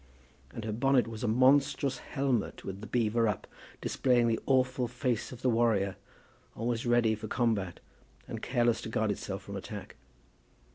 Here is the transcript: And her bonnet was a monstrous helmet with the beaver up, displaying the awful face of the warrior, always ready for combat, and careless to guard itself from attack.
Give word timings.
And 0.51 0.65
her 0.65 0.71
bonnet 0.71 1.05
was 1.07 1.23
a 1.23 1.27
monstrous 1.27 1.99
helmet 1.99 2.65
with 2.65 2.81
the 2.81 2.87
beaver 2.87 3.27
up, 3.27 3.45
displaying 3.81 4.25
the 4.27 4.39
awful 4.47 4.87
face 4.87 5.31
of 5.31 5.43
the 5.43 5.49
warrior, 5.51 5.95
always 6.55 6.87
ready 6.87 7.13
for 7.13 7.27
combat, 7.27 7.79
and 8.27 8.41
careless 8.41 8.81
to 8.81 8.89
guard 8.89 9.11
itself 9.11 9.43
from 9.43 9.55
attack. 9.55 9.95